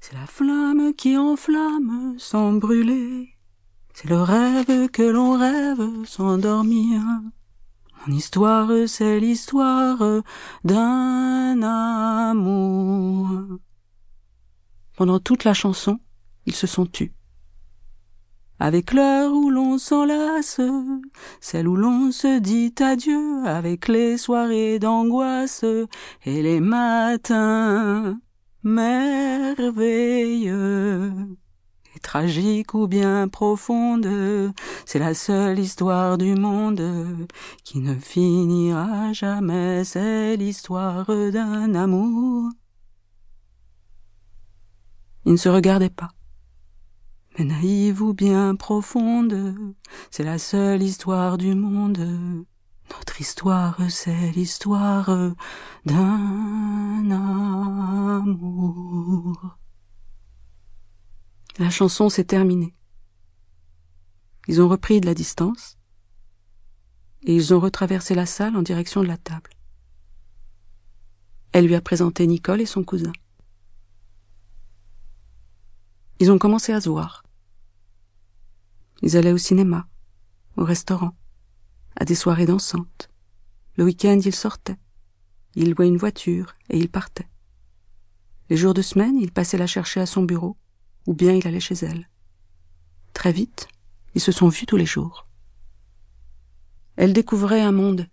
[0.00, 3.30] C'est la flamme qui enflamme sans brûler.
[3.94, 7.00] C'est le rêve que l'on rêve sans dormir.
[8.06, 10.22] Mon histoire, c'est l'histoire
[10.64, 13.30] d'un amour.
[14.96, 15.98] Pendant toute la chanson,
[16.46, 17.12] ils se sont tus.
[18.58, 20.60] Avec l'heure où l'on s'enlace,
[21.40, 25.64] celle où l'on se dit adieu, avec les soirées d'angoisse
[26.24, 28.18] et les matins
[28.62, 29.82] merveilleux.
[31.94, 34.08] Et tragique ou bien profonde,
[34.86, 37.28] c'est la seule histoire du monde
[37.64, 42.50] qui ne finira jamais, c'est l'histoire d'un amour.
[45.26, 46.10] Ils ne se regardaient pas
[47.38, 49.54] mais naïve ou bien profonde,
[50.10, 52.44] c'est la seule histoire du monde.
[52.92, 55.10] Notre histoire, c'est l'histoire
[55.84, 57.10] d'un
[58.20, 59.58] amour.
[61.58, 62.74] La chanson s'est terminée.
[64.48, 65.78] Ils ont repris de la distance
[67.22, 69.50] et ils ont retraversé la salle en direction de la table.
[71.52, 73.12] Elle lui a présenté Nicole et son cousin.
[76.18, 77.24] Ils ont commencé à se voir.
[79.02, 79.86] Ils allaient au cinéma,
[80.56, 81.14] au restaurant,
[81.96, 83.08] à des soirées dansantes.
[83.76, 84.78] Le week-end, ils sortaient.
[85.54, 87.28] Ils louaient une voiture et ils partaient.
[88.48, 90.56] Les jours de semaine, il passait la chercher à son bureau,
[91.06, 92.08] ou bien il allait chez elle.
[93.12, 93.68] Très vite,
[94.14, 95.24] ils se sont vus tous les jours.
[96.96, 98.08] Elle découvrait un monde,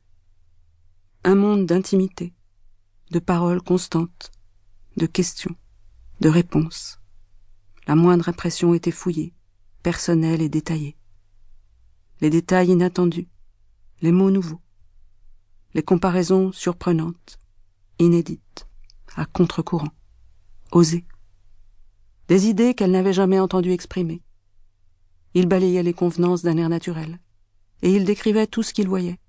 [1.23, 2.33] un monde d'intimité,
[3.11, 4.31] de paroles constantes,
[4.95, 5.55] de questions,
[6.21, 6.99] de réponses.
[7.87, 9.33] La moindre impression était fouillée,
[9.83, 10.95] personnelle et détaillée.
[12.21, 13.27] Les détails inattendus,
[14.01, 14.61] les mots nouveaux,
[15.73, 17.37] les comparaisons surprenantes,
[17.99, 18.67] inédites,
[19.15, 19.91] à contre-courant,
[20.71, 21.05] osées.
[22.27, 24.21] Des idées qu'elle n'avait jamais entendu exprimer.
[25.33, 27.19] Il balayait les convenances d'un air naturel,
[27.81, 29.19] et il décrivait tout ce qu'il voyait,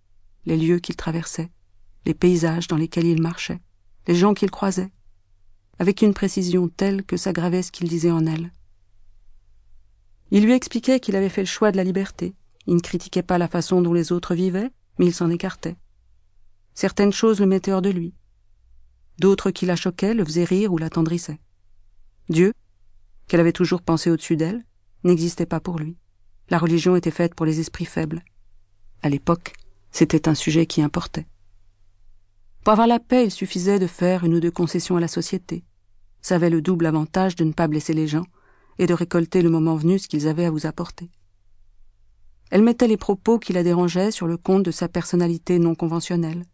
[0.46, 1.50] les lieux qu'il traversait,
[2.06, 3.60] les paysages dans lesquels il marchait,
[4.06, 4.92] les gens qu'il croisait,
[5.78, 8.52] avec une précision telle que s'aggravait ce qu'il disait en elle.
[10.30, 12.34] Il lui expliquait qu'il avait fait le choix de la liberté.
[12.70, 14.70] Il ne critiquait pas la façon dont les autres vivaient,
[15.00, 15.76] mais il s'en écartait.
[16.72, 18.14] Certaines choses le mettaient hors de lui.
[19.18, 21.40] D'autres qui la choquaient le faisaient rire ou l'attendrissaient.
[22.28, 22.52] Dieu,
[23.26, 24.64] qu'elle avait toujours pensé au-dessus d'elle,
[25.02, 25.96] n'existait pas pour lui.
[26.48, 28.22] La religion était faite pour les esprits faibles.
[29.02, 29.54] À l'époque,
[29.90, 31.26] c'était un sujet qui importait.
[32.62, 35.64] Pour avoir la paix, il suffisait de faire une ou deux concessions à la société,
[36.22, 38.26] ça avait le double avantage de ne pas blesser les gens
[38.78, 41.10] et de récolter le moment venu ce qu'ils avaient à vous apporter.
[42.50, 46.44] Elle mettait les propos qui la dérangeaient sur le compte de sa personnalité non conventionnelle.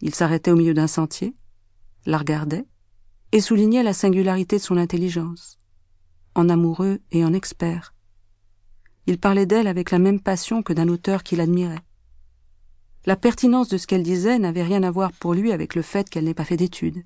[0.00, 1.34] Il s'arrêtait au milieu d'un sentier,
[2.06, 2.66] la regardait,
[3.32, 5.58] et soulignait la singularité de son intelligence,
[6.34, 7.94] en amoureux et en expert.
[9.06, 11.82] Il parlait d'elle avec la même passion que d'un auteur qu'il admirait.
[13.06, 16.10] La pertinence de ce qu'elle disait n'avait rien à voir pour lui avec le fait
[16.10, 17.02] qu'elle n'ait pas fait d'études.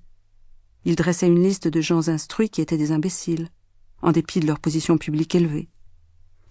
[0.85, 3.49] Il dressait une liste de gens instruits qui étaient des imbéciles,
[4.03, 5.69] en dépit de leur position publique élevée.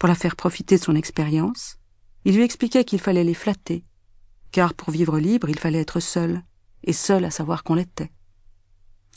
[0.04, 1.78] Pour la faire profiter de son expérience,
[2.26, 3.86] il lui expliquait qu'il fallait les flatter,
[4.52, 6.42] car pour vivre libre, il fallait être seul,
[6.82, 8.12] et seul à savoir qu'on l'était.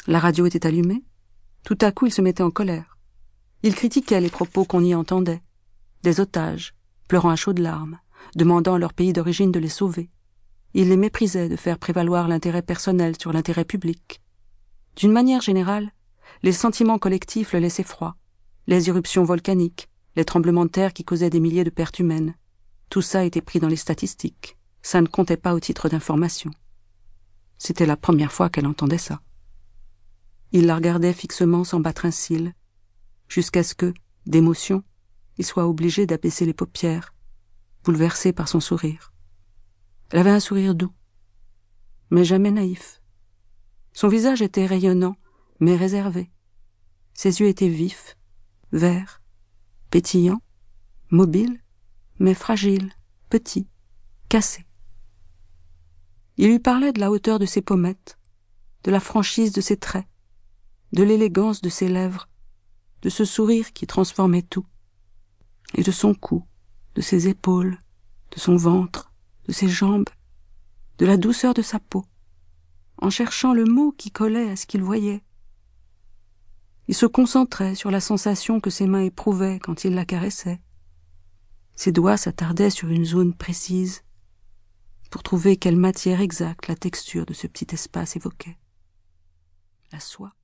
[0.07, 1.03] La radio était allumée.
[1.65, 2.97] Tout à coup, il se mettait en colère.
[3.63, 5.41] Il critiquait les propos qu'on y entendait.
[6.03, 6.73] Des otages,
[7.09, 7.99] pleurant à chaudes larmes,
[8.37, 10.09] demandant à leur pays d'origine de les sauver.
[10.73, 14.21] Il les méprisait de faire prévaloir l'intérêt personnel sur l'intérêt public.
[14.95, 15.91] D'une manière générale,
[16.43, 18.15] les sentiments collectifs le laissaient froid.
[18.67, 22.33] Les éruptions volcaniques, les tremblements de terre qui causaient des milliers de pertes humaines.
[22.89, 24.57] Tout ça était pris dans les statistiques.
[24.81, 26.50] Ça ne comptait pas au titre d'information.
[27.59, 29.22] C'était la première fois qu'elle entendait ça.
[30.51, 32.53] Il la regardait fixement sans battre un cil,
[33.27, 33.94] jusqu'à ce que,
[34.25, 34.83] d'émotion,
[35.38, 37.13] il soit obligé d'abaisser les paupières,
[37.83, 39.13] bouleversé par son sourire.
[40.09, 40.94] Elle avait un sourire doux,
[42.09, 43.03] mais jamais naïf.
[43.94, 45.16] Son visage était rayonnant,
[45.59, 46.31] mais réservé.
[47.13, 48.18] Ses yeux étaient vifs,
[48.71, 49.16] verts,
[49.89, 50.42] pétillants,
[51.10, 51.62] mobiles,
[52.19, 52.92] mais fragiles,
[53.30, 53.68] petits,
[54.30, 54.66] cassés.
[56.38, 58.18] Il lui parlait de la hauteur de ses pommettes,
[58.84, 60.07] de la franchise de ses traits,
[60.94, 62.30] de l'élégance de ses lèvres,
[63.01, 64.66] de ce sourire qui transformait tout,
[65.75, 66.45] et de son cou,
[66.95, 67.78] de ses épaules,
[68.31, 69.12] de son ventre,
[69.48, 70.10] de ses jambes,
[70.98, 72.06] de la douceur de sa peau,
[73.01, 75.24] en cherchant le mot qui collait à ce qu'il voyait.
[76.88, 80.62] Il se concentrait sur la sensation que ses mains éprouvaient quand il la caressait.
[81.75, 84.04] Ses doigts s'attardaient sur une zone précise
[85.12, 88.57] pour trouver quelle matière exacte la texture de ce petit espace évoquait.
[89.92, 90.37] La soie.